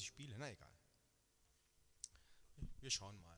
[0.00, 0.34] ich spiele.
[0.38, 0.68] Na egal.
[2.80, 3.36] Wir schauen mal.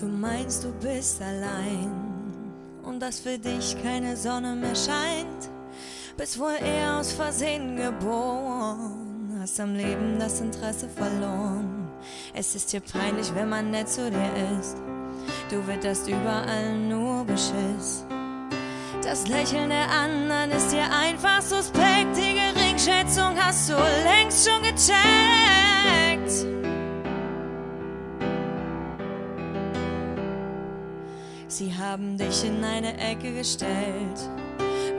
[0.00, 1.90] Du meinst, du bist allein
[2.82, 5.53] und dass für dich keine Sonne mehr scheint.
[6.16, 11.88] Bist wohl eher aus Versehen geboren, hast am Leben das Interesse verloren.
[12.32, 14.76] Es ist dir peinlich, wenn man nett zu dir ist.
[15.50, 18.04] Du witterst überall nur Beschiss.
[19.02, 22.16] Das Lächeln der anderen ist dir einfach suspekt.
[22.16, 23.74] Die Geringschätzung hast du
[24.04, 24.94] längst schon gecheckt.
[31.48, 34.28] Sie haben dich in eine Ecke gestellt,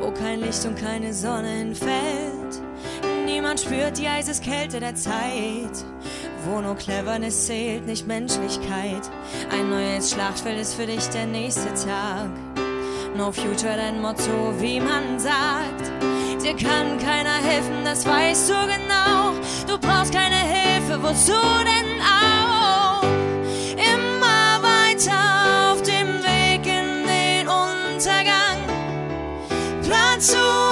[0.06, 2.62] wo kein Licht und keine Sonne hinfällt.
[3.26, 5.84] Niemand spürt die Eiseskälte der Zeit,
[6.46, 9.02] wo nur Cleverness zählt, nicht Menschlichkeit.
[9.52, 12.30] Ein neues Schlachtfeld ist für dich der nächste Tag.
[13.18, 15.92] No future, dein Motto, wie man sagt.
[16.44, 19.32] Dir kann keiner helfen, das weißt du genau.
[19.68, 21.32] Du brauchst keine Hilfe, wozu
[21.64, 23.02] denn auch?
[23.74, 25.82] Immer weiter auf
[30.26, 30.65] so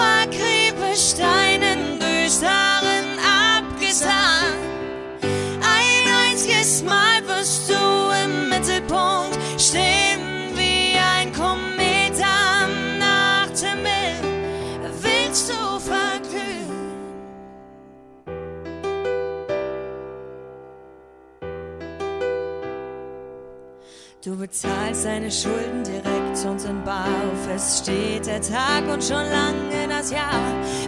[24.23, 27.09] Du bezahlst deine Schulden direkt und in bar.
[27.53, 30.41] Es steht der Tag und schon lange das Jahr.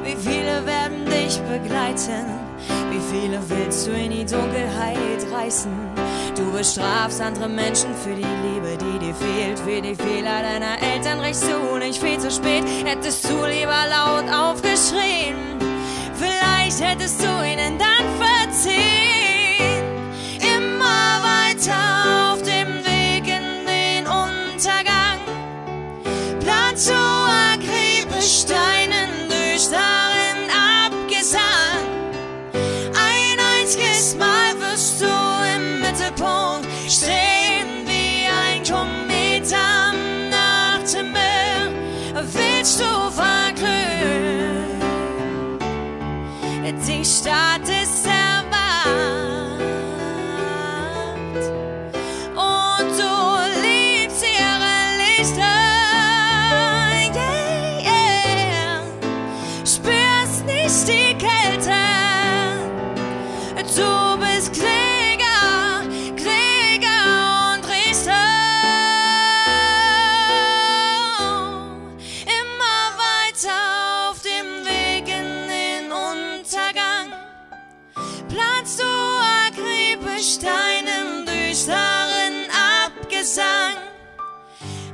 [0.05, 2.28] Wie viele werden dich begleiten?
[2.89, 5.69] Wie viele willst du in die Dunkelheit reißen?
[6.38, 9.59] Du bestrafst andere Menschen für die Liebe, die dir fehlt.
[9.59, 12.63] Für die Fehler deiner Eltern rächst du nicht viel zu spät.
[12.85, 14.64] Hättest du lieber laut aufgeschrien.
[47.05, 47.75] Die Stadt
[80.25, 82.50] akribisch deinen düsteren
[82.86, 83.78] Abgesang.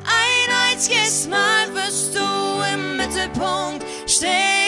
[0.04, 4.61] Ein einziges Mal wirst du im Mittelpunkt stehen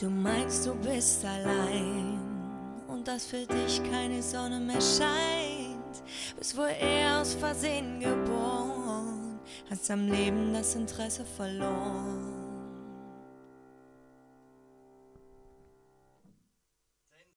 [0.00, 2.20] Du meinst, du bist allein
[2.86, 6.04] und dass für dich keine Sonne mehr scheint.
[6.38, 12.47] Bist wohl eher aus Versehen geboren, hast am Leben das Interesse verloren.